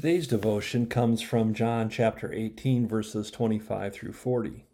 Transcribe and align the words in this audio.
Today's 0.00 0.26
devotion 0.26 0.86
comes 0.86 1.20
from 1.20 1.52
John 1.52 1.90
chapter 1.90 2.32
18, 2.32 2.88
verses 2.88 3.30
25 3.30 3.92
through 3.92 4.14
40. 4.14 4.64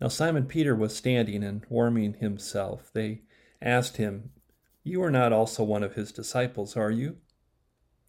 Now 0.00 0.08
Simon 0.08 0.46
Peter 0.46 0.74
was 0.74 0.96
standing 0.96 1.44
and 1.44 1.62
warming 1.68 2.14
himself. 2.14 2.90
They 2.94 3.20
asked 3.60 3.98
him, 3.98 4.30
You 4.82 5.02
are 5.02 5.10
not 5.10 5.34
also 5.34 5.64
one 5.64 5.82
of 5.82 5.96
his 5.96 6.12
disciples, 6.12 6.78
are 6.78 6.90
you? 6.90 7.18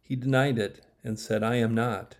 He 0.01 0.15
denied 0.15 0.57
it 0.57 0.85
and 1.03 1.19
said, 1.19 1.43
I 1.43 1.55
am 1.55 1.75
not. 1.75 2.15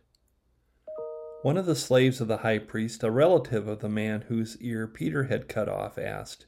One 1.44 1.56
of 1.56 1.66
the 1.66 1.78
slaves 1.78 2.20
of 2.20 2.28
the 2.28 2.40
high 2.40 2.60
priest, 2.60 3.06
a 3.06 3.10
relative 3.10 3.70
of 3.70 3.80
the 3.80 3.88
man 3.88 4.26
whose 4.28 4.58
ear 4.58 4.86
Peter 4.86 5.24
had 5.24 5.48
cut 5.48 5.70
off, 5.70 5.98
asked, 5.98 6.46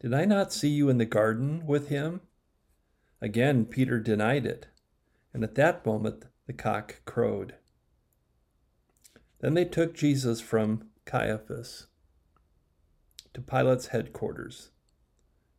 Did 0.00 0.12
I 0.12 0.26
not 0.26 0.52
see 0.52 0.68
you 0.68 0.90
in 0.90 0.98
the 0.98 1.06
garden 1.06 1.66
with 1.66 1.88
him? 1.88 2.20
Again, 3.22 3.64
Peter 3.64 3.98
denied 4.00 4.44
it 4.44 4.66
and 5.34 5.42
at 5.44 5.56
that 5.56 5.84
moment 5.84 6.24
the 6.46 6.52
cock 6.52 7.02
crowed. 7.04 7.56
Then 9.40 9.52
they 9.54 9.64
took 9.64 9.94
Jesus 9.94 10.40
from 10.40 10.84
Caiaphas 11.04 11.88
to 13.34 13.42
Pilate's 13.42 13.88
headquarters. 13.88 14.70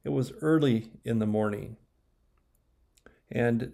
It 0.03 0.09
was 0.09 0.31
early 0.41 0.91
in 1.03 1.19
the 1.19 1.25
morning, 1.27 1.77
and 3.29 3.73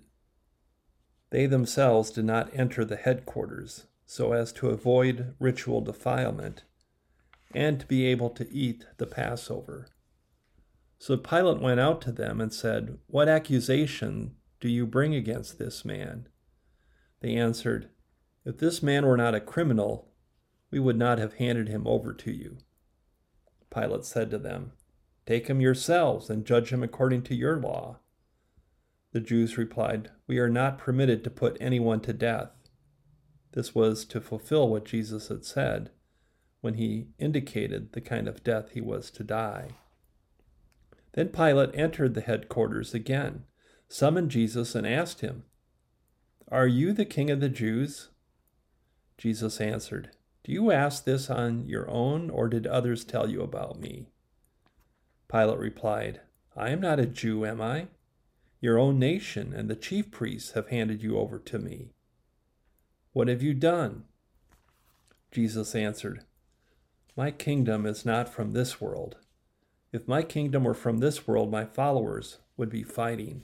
they 1.30 1.46
themselves 1.46 2.10
did 2.10 2.26
not 2.26 2.50
enter 2.54 2.84
the 2.84 2.98
headquarters 2.98 3.86
so 4.06 4.34
as 4.34 4.52
to 4.54 4.70
avoid 4.70 5.36
ritual 5.40 5.82
defilement 5.82 6.64
and 7.54 7.80
to 7.80 7.86
be 7.86 8.06
able 8.06 8.30
to 8.32 8.52
eat 8.52 8.86
the 8.98 9.06
Passover. 9.06 9.88
So 11.00 11.16
Pilate 11.16 11.62
went 11.62 11.80
out 11.80 12.02
to 12.02 12.12
them 12.12 12.42
and 12.42 12.54
said, 12.54 12.98
What 13.08 13.30
accusation 13.30 14.36
do 14.62 14.70
you 14.70 14.86
bring 14.86 15.16
against 15.16 15.58
this 15.58 15.84
man? 15.84 16.28
They 17.20 17.36
answered, 17.36 17.90
If 18.46 18.60
this 18.60 18.84
man 18.84 19.06
were 19.06 19.18
not 19.18 19.36
a 19.36 19.42
criminal, 19.42 20.12
we 20.70 20.80
would 20.80 20.98
not 20.98 21.18
have 21.18 21.34
handed 21.34 21.68
him 21.68 21.88
over 21.88 22.14
to 22.14 22.32
you. 22.32 22.60
Pilate 23.74 24.06
said 24.06 24.30
to 24.30 24.38
them, 24.38 24.74
Take 25.26 25.48
him 25.48 25.62
yourselves 25.62 26.30
and 26.30 26.46
judge 26.46 26.72
him 26.72 26.84
according 26.84 27.24
to 27.24 27.36
your 27.36 27.60
law. 27.60 27.98
The 29.14 29.20
Jews 29.20 29.58
replied, 29.58 30.12
We 30.28 30.38
are 30.38 30.50
not 30.50 30.78
permitted 30.78 31.24
to 31.24 31.30
put 31.32 31.58
anyone 31.60 32.00
to 32.02 32.14
death. 32.14 32.52
This 33.54 33.74
was 33.74 34.06
to 34.06 34.22
fulfill 34.22 34.70
what 34.70 34.86
Jesus 34.86 35.28
had 35.28 35.44
said 35.44 35.90
when 36.62 36.76
he 36.76 37.08
indicated 37.18 37.94
the 37.94 38.02
kind 38.02 38.28
of 38.28 38.44
death 38.44 38.70
he 38.74 38.82
was 38.82 39.10
to 39.12 39.24
die. 39.24 39.70
Then 41.14 41.30
Pilate 41.30 41.72
entered 41.74 42.14
the 42.14 42.22
headquarters 42.22 42.94
again 42.94 43.46
summoned 43.92 44.32
Jesus 44.32 44.74
and 44.74 44.88
asked 44.88 45.22
him, 45.22 45.44
Are 46.50 46.68
you 46.68 46.94
the 46.94 47.06
king 47.06 47.30
of 47.30 47.40
the 47.40 47.50
Jews? 47.50 48.10
Jesus 49.18 49.60
answered, 49.60 50.12
Do 50.44 50.52
you 50.52 50.72
ask 50.72 51.04
this 51.04 51.30
on 51.30 51.68
your 51.68 51.90
own, 51.90 52.30
or 52.30 52.48
did 52.48 52.66
others 52.66 53.04
tell 53.04 53.30
you 53.30 53.42
about 53.42 53.80
me? 53.80 54.08
Pilate 55.30 55.60
replied, 55.60 56.22
I 56.56 56.70
am 56.70 56.82
not 56.82 57.00
a 57.00 57.06
Jew, 57.06 57.46
am 57.46 57.62
I? 57.62 57.88
Your 58.60 58.78
own 58.78 58.98
nation 58.98 59.54
and 59.54 59.70
the 59.70 59.76
chief 59.76 60.12
priests 60.12 60.52
have 60.52 60.70
handed 60.70 61.02
you 61.02 61.18
over 61.18 61.40
to 61.40 61.60
me. 61.60 61.90
What 63.14 63.28
have 63.28 63.42
you 63.42 63.54
done? 63.54 64.06
Jesus 65.32 65.76
answered, 65.76 66.24
My 67.18 67.32
kingdom 67.32 67.86
is 67.86 68.06
not 68.06 68.30
from 68.30 68.52
this 68.52 68.80
world. 68.80 69.18
If 69.92 70.08
my 70.08 70.22
kingdom 70.22 70.64
were 70.64 70.74
from 70.74 71.00
this 71.00 71.28
world, 71.28 71.52
my 71.52 71.66
followers 71.66 72.38
would 72.56 72.70
be 72.70 72.84
fighting. 72.84 73.44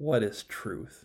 what 0.00 0.22
is 0.22 0.42
truth? 0.44 1.04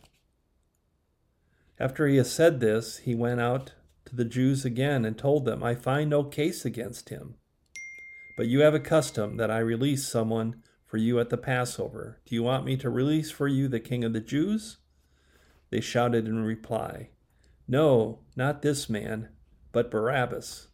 After 1.77 2.07
he 2.07 2.15
had 2.15 2.27
said 2.27 2.61
this, 2.61 2.99
he 2.99 3.13
went 3.13 3.41
out 3.41 3.73
to 4.05 4.15
the 4.15 4.23
Jews 4.23 4.63
again 4.63 5.03
and 5.03 5.17
told 5.17 5.43
them, 5.43 5.61
I 5.61 5.75
find 5.75 6.09
no 6.09 6.23
case 6.23 6.63
against 6.63 7.09
him. 7.09 7.35
But 8.37 8.47
you 8.47 8.61
have 8.61 8.73
a 8.73 8.79
custom 8.79 9.35
that 9.35 9.51
I 9.51 9.57
release 9.57 10.07
someone 10.07 10.63
for 10.85 10.95
you 10.95 11.19
at 11.19 11.29
the 11.29 11.35
Passover. 11.35 12.21
Do 12.25 12.35
you 12.35 12.43
want 12.43 12.63
me 12.63 12.77
to 12.77 12.89
release 12.89 13.31
for 13.31 13.49
you 13.49 13.67
the 13.67 13.81
king 13.81 14.05
of 14.05 14.13
the 14.13 14.21
Jews? 14.21 14.77
They 15.71 15.81
shouted 15.81 16.25
in 16.25 16.45
reply, 16.45 17.09
No, 17.67 18.19
not 18.37 18.61
this 18.61 18.89
man, 18.89 19.27
but 19.73 19.91
Barabbas. 19.91 20.69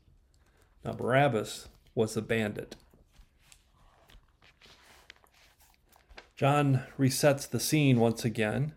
Now, 0.86 0.94
Barabbas 0.94 1.70
was 1.96 2.16
a 2.16 2.22
bandit. 2.22 2.76
John 6.42 6.82
resets 6.98 7.48
the 7.48 7.60
scene 7.60 8.00
once 8.00 8.26
again. 8.26 8.74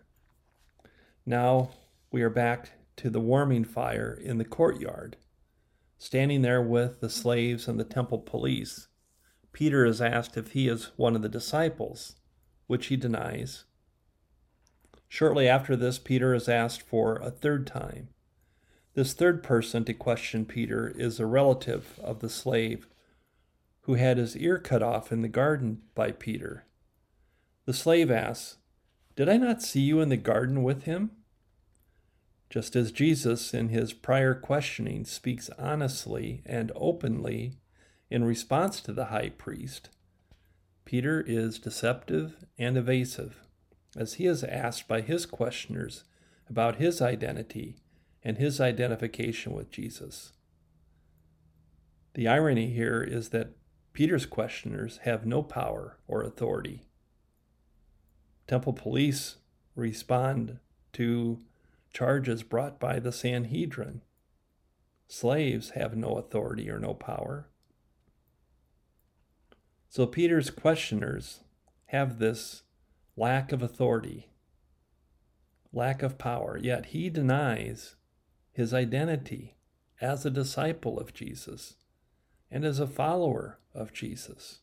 Now 1.24 1.70
we 2.10 2.20
are 2.20 2.28
back 2.28 2.72
to 2.96 3.08
the 3.08 3.20
warming 3.20 3.64
fire 3.64 4.12
in 4.12 4.36
the 4.36 4.44
courtyard. 4.44 5.16
Standing 5.96 6.42
there 6.42 6.60
with 6.60 7.00
the 7.00 7.08
slaves 7.08 7.66
and 7.66 7.80
the 7.80 7.84
temple 7.84 8.18
police, 8.18 8.88
Peter 9.54 9.86
is 9.86 10.02
asked 10.02 10.36
if 10.36 10.50
he 10.50 10.68
is 10.68 10.90
one 10.96 11.16
of 11.16 11.22
the 11.22 11.28
disciples, 11.30 12.16
which 12.66 12.88
he 12.88 12.98
denies. 12.98 13.64
Shortly 15.08 15.48
after 15.48 15.74
this, 15.74 15.98
Peter 15.98 16.34
is 16.34 16.50
asked 16.50 16.82
for 16.82 17.16
a 17.16 17.30
third 17.30 17.66
time. 17.66 18.10
This 18.92 19.14
third 19.14 19.42
person 19.42 19.86
to 19.86 19.94
question 19.94 20.44
Peter 20.44 20.92
is 20.98 21.18
a 21.18 21.24
relative 21.24 21.98
of 22.04 22.20
the 22.20 22.28
slave 22.28 22.88
who 23.84 23.94
had 23.94 24.18
his 24.18 24.36
ear 24.36 24.58
cut 24.58 24.82
off 24.82 25.10
in 25.10 25.22
the 25.22 25.28
garden 25.28 25.80
by 25.94 26.12
Peter. 26.12 26.66
The 27.66 27.72
slave 27.72 28.10
asks, 28.10 28.56
Did 29.16 29.28
I 29.28 29.36
not 29.36 29.62
see 29.62 29.80
you 29.80 30.00
in 30.00 30.08
the 30.08 30.16
garden 30.16 30.62
with 30.62 30.84
him? 30.84 31.12
Just 32.50 32.76
as 32.76 32.92
Jesus, 32.92 33.54
in 33.54 33.70
his 33.70 33.92
prior 33.92 34.34
questioning, 34.34 35.04
speaks 35.04 35.50
honestly 35.58 36.42
and 36.44 36.70
openly 36.76 37.54
in 38.10 38.24
response 38.24 38.80
to 38.82 38.92
the 38.92 39.06
high 39.06 39.30
priest, 39.30 39.90
Peter 40.84 41.20
is 41.26 41.58
deceptive 41.58 42.44
and 42.58 42.76
evasive 42.76 43.40
as 43.96 44.14
he 44.14 44.26
is 44.26 44.44
asked 44.44 44.86
by 44.86 45.00
his 45.00 45.24
questioners 45.24 46.04
about 46.48 46.76
his 46.76 47.00
identity 47.00 47.76
and 48.22 48.38
his 48.38 48.60
identification 48.60 49.52
with 49.52 49.70
Jesus. 49.70 50.32
The 52.14 52.28
irony 52.28 52.70
here 52.70 53.02
is 53.02 53.30
that 53.30 53.56
Peter's 53.92 54.26
questioners 54.26 54.98
have 54.98 55.26
no 55.26 55.42
power 55.42 55.98
or 56.06 56.22
authority. 56.22 56.82
Temple 58.46 58.72
police 58.72 59.36
respond 59.74 60.58
to 60.92 61.40
charges 61.92 62.42
brought 62.42 62.78
by 62.78 62.98
the 62.98 63.12
Sanhedrin. 63.12 64.02
Slaves 65.06 65.70
have 65.70 65.96
no 65.96 66.16
authority 66.16 66.70
or 66.70 66.78
no 66.78 66.94
power. 66.94 67.48
So 69.88 70.06
Peter's 70.06 70.50
questioners 70.50 71.40
have 71.86 72.18
this 72.18 72.62
lack 73.16 73.52
of 73.52 73.62
authority, 73.62 74.28
lack 75.72 76.02
of 76.02 76.18
power, 76.18 76.58
yet 76.60 76.86
he 76.86 77.08
denies 77.08 77.94
his 78.52 78.74
identity 78.74 79.54
as 80.00 80.26
a 80.26 80.30
disciple 80.30 80.98
of 80.98 81.14
Jesus 81.14 81.76
and 82.50 82.64
as 82.64 82.80
a 82.80 82.86
follower 82.86 83.58
of 83.74 83.92
Jesus. 83.92 84.60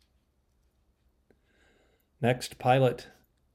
Next, 2.22 2.60
Pilate 2.60 3.08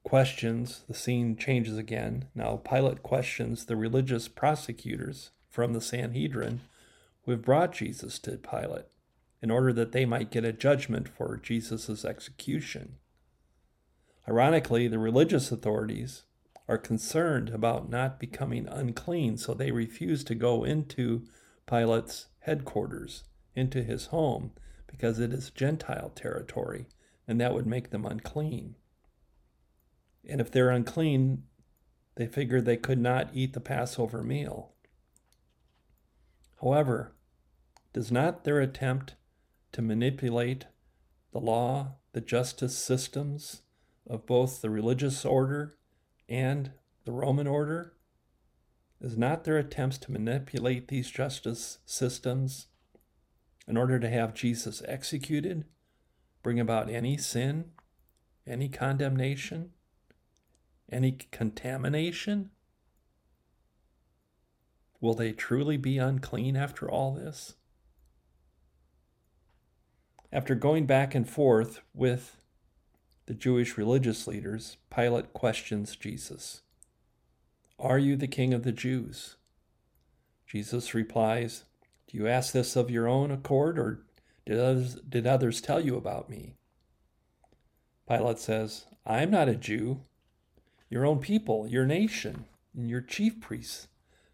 questions, 0.06 0.85
the 0.87 0.94
scene 0.94 1.37
changes 1.37 1.76
again. 1.76 2.26
Now, 2.32 2.58
Pilate 2.58 3.03
questions 3.03 3.67
the 3.67 3.75
religious 3.75 4.29
prosecutors 4.29 5.31
from 5.50 5.73
the 5.73 5.81
Sanhedrin 5.81 6.61
who 7.25 7.32
have 7.32 7.43
brought 7.43 7.73
Jesus 7.73 8.20
to 8.20 8.38
Pilate 8.38 8.85
in 9.43 9.50
order 9.50 9.73
that 9.73 9.91
they 9.91 10.05
might 10.05 10.31
get 10.31 10.44
a 10.44 10.53
judgment 10.53 11.08
for 11.08 11.37
Jesus' 11.37 12.05
execution. 12.05 12.99
Ironically, 14.29 14.87
the 14.87 15.00
religious 15.00 15.50
authorities 15.50 16.23
are 16.69 16.79
concerned 16.79 17.49
about 17.49 17.91
not 17.91 18.20
becoming 18.20 18.69
unclean, 18.69 19.37
so 19.37 19.55
they 19.55 19.73
refuse 19.73 20.23
to 20.23 20.37
go 20.37 20.62
into 20.62 21.26
Pilate's 21.67 22.26
headquarters, 22.43 23.25
into 23.56 23.82
his 23.82 24.06
home, 24.06 24.53
because 24.87 25.19
it 25.19 25.32
is 25.32 25.50
Gentile 25.50 26.12
territory, 26.14 26.87
and 27.26 27.41
that 27.41 27.55
would 27.55 27.67
make 27.67 27.91
them 27.91 28.06
unclean. 28.06 28.76
And 30.26 30.40
if 30.40 30.50
they're 30.50 30.70
unclean, 30.70 31.44
They 32.17 32.26
figured 32.26 32.64
they 32.64 32.78
could 32.78 32.99
not 32.99 33.31
eat 33.34 33.52
the 33.52 33.61
Passover 33.61 34.23
meal. 34.23 34.73
However, 36.61 37.14
does 37.93 38.11
not 38.11 38.44
their 38.44 38.61
attempt 38.61 39.14
to 39.73 39.82
manipulate 39.82 40.67
the 41.32 41.40
law, 41.40 41.96
the 42.12 42.23
justice 42.23 42.76
systems 42.76 43.62
of 44.06 44.26
both 44.26 44.62
the 44.62 44.70
religious 44.70 45.25
order 45.25 45.76
and 46.29 46.72
the 47.05 47.12
Roman 47.12 47.46
order, 47.46 47.93
is 49.00 49.19
not 49.19 49.44
their 49.44 49.58
attempts 49.58 49.99
to 49.99 50.12
manipulate 50.12 50.88
these 50.88 51.11
justice 51.11 51.79
systems 51.84 52.69
in 53.69 53.76
order 53.76 53.99
to 53.99 54.08
have 54.08 54.32
Jesus 54.32 54.82
executed 54.88 55.67
bring 56.43 56.58
about 56.58 56.88
any 56.88 57.19
sin, 57.19 57.72
any 58.46 58.69
condemnation, 58.69 59.72
any 60.90 61.12
contamination? 61.30 62.50
Will 65.00 65.14
they 65.14 65.32
truly 65.32 65.76
be 65.76 65.98
unclean 65.98 66.56
after 66.56 66.90
all 66.90 67.12
this? 67.14 67.54
After 70.32 70.54
going 70.54 70.86
back 70.86 71.14
and 71.14 71.28
forth 71.28 71.80
with 71.94 72.36
the 73.26 73.34
Jewish 73.34 73.76
religious 73.76 74.26
leaders, 74.26 74.76
Pilate 74.94 75.32
questions 75.32 75.96
Jesus 75.96 76.62
Are 77.78 77.98
you 77.98 78.16
the 78.16 78.26
king 78.26 78.54
of 78.54 78.62
the 78.62 78.72
Jews? 78.72 79.36
Jesus 80.46 80.94
replies, 80.94 81.64
Do 82.08 82.16
you 82.16 82.28
ask 82.28 82.52
this 82.52 82.76
of 82.76 82.90
your 82.90 83.08
own 83.08 83.30
accord, 83.30 83.78
or 83.78 84.04
did 84.44 84.58
others, 84.58 84.94
did 85.08 85.26
others 85.26 85.60
tell 85.60 85.80
you 85.80 85.96
about 85.96 86.30
me? 86.30 86.54
Pilate 88.08 88.38
says, 88.38 88.86
I 89.04 89.22
am 89.22 89.30
not 89.30 89.48
a 89.48 89.56
Jew. 89.56 90.00
Your 90.88 91.04
own 91.04 91.18
people, 91.18 91.66
your 91.66 91.86
nation, 91.86 92.44
and 92.74 92.88
your 92.88 93.00
chief 93.00 93.40
priests 93.40 93.88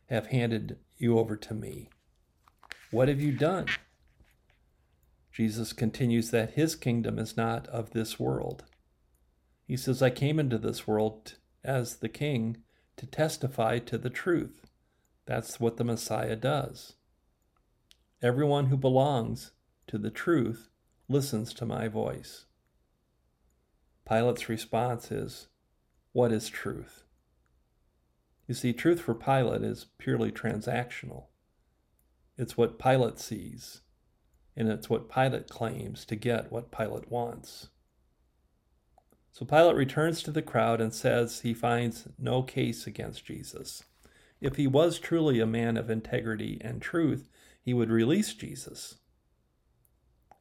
have 0.06 0.26
handed 0.26 0.78
you 0.98 1.18
over 1.18 1.36
to 1.36 1.54
me. 1.54 1.88
What 2.90 3.08
have 3.08 3.20
you 3.20 3.32
done? 3.32 3.66
Jesus 5.32 5.72
continues 5.72 6.30
that 6.30 6.52
his 6.52 6.76
kingdom 6.76 7.18
is 7.18 7.36
not 7.36 7.66
of 7.68 7.90
this 7.90 8.20
world. 8.20 8.64
He 9.66 9.78
says, 9.78 10.02
I 10.02 10.10
came 10.10 10.38
into 10.38 10.58
this 10.58 10.86
world 10.86 11.36
as 11.64 11.96
the 11.96 12.08
king 12.08 12.58
to 12.98 13.06
testify 13.06 13.78
to 13.78 13.96
the 13.96 14.10
truth. 14.10 14.66
That's 15.24 15.58
what 15.58 15.78
the 15.78 15.84
Messiah 15.84 16.36
does. 16.36 16.94
Everyone 18.20 18.66
who 18.66 18.76
belongs 18.76 19.52
to 19.86 19.96
the 19.96 20.10
truth 20.10 20.68
listens 21.08 21.54
to 21.54 21.64
my 21.64 21.88
voice. 21.88 22.44
Pilate's 24.06 24.48
response 24.48 25.10
is, 25.10 25.48
What 26.12 26.32
is 26.32 26.48
truth? 26.48 27.04
You 28.46 28.54
see, 28.54 28.72
truth 28.72 29.00
for 29.00 29.14
Pilate 29.14 29.62
is 29.62 29.86
purely 29.98 30.30
transactional. 30.30 31.26
It's 32.36 32.56
what 32.56 32.78
Pilate 32.78 33.18
sees, 33.18 33.80
and 34.56 34.68
it's 34.68 34.90
what 34.90 35.08
Pilate 35.08 35.48
claims 35.48 36.04
to 36.06 36.16
get 36.16 36.52
what 36.52 36.70
Pilate 36.70 37.10
wants. 37.10 37.68
So 39.30 39.46
Pilate 39.46 39.76
returns 39.76 40.22
to 40.22 40.30
the 40.30 40.42
crowd 40.42 40.80
and 40.80 40.94
says 40.94 41.40
he 41.40 41.54
finds 41.54 42.08
no 42.18 42.42
case 42.42 42.86
against 42.86 43.24
Jesus. 43.24 43.82
If 44.40 44.56
he 44.56 44.66
was 44.66 44.98
truly 44.98 45.40
a 45.40 45.46
man 45.46 45.76
of 45.76 45.88
integrity 45.88 46.58
and 46.60 46.82
truth, 46.82 47.30
he 47.62 47.72
would 47.72 47.90
release 47.90 48.34
Jesus 48.34 48.96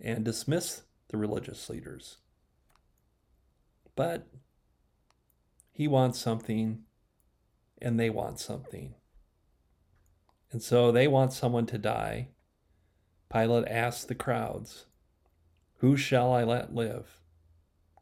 and 0.01 0.25
dismiss 0.25 0.81
the 1.09 1.17
religious 1.17 1.69
leaders. 1.69 2.17
But 3.95 4.27
he 5.71 5.87
wants 5.87 6.19
something 6.19 6.83
and 7.81 7.99
they 7.99 8.09
want 8.09 8.39
something. 8.39 8.93
And 10.51 10.61
so 10.61 10.91
they 10.91 11.07
want 11.07 11.33
someone 11.33 11.65
to 11.67 11.77
die. 11.77 12.29
Pilate 13.31 13.67
asks 13.67 14.03
the 14.03 14.15
crowds, 14.15 14.85
Who 15.77 15.95
shall 15.95 16.33
I 16.33 16.43
let 16.43 16.75
live? 16.75 17.21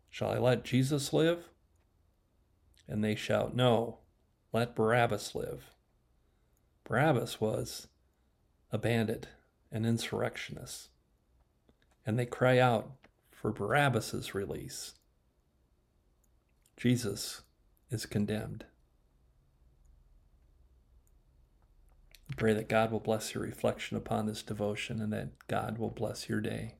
Shall 0.09 0.31
I 0.31 0.39
let 0.39 0.65
Jesus 0.65 1.13
live? 1.13 1.49
And 2.87 3.03
they 3.03 3.13
shout, 3.13 3.55
No, 3.55 3.99
let 4.51 4.75
Barabbas 4.75 5.35
live. 5.35 5.75
Barabbas 6.83 7.39
was 7.39 7.87
a 8.71 8.79
bandit, 8.79 9.27
an 9.71 9.85
insurrectionist. 9.85 10.89
And 12.05 12.17
they 12.17 12.25
cry 12.25 12.57
out 12.57 12.91
for 13.31 13.51
Barabbas's 13.51 14.33
release. 14.33 14.95
Jesus 16.75 17.43
is 17.89 18.05
condemned. 18.05 18.65
I 22.31 22.35
pray 22.35 22.53
that 22.53 22.69
God 22.69 22.91
will 22.91 22.99
bless 22.99 23.33
your 23.33 23.43
reflection 23.43 23.97
upon 23.97 24.25
this 24.25 24.43
devotion 24.43 25.01
and 25.01 25.11
that 25.13 25.47
God 25.47 25.77
will 25.77 25.89
bless 25.89 26.29
your 26.29 26.41
day. 26.41 26.78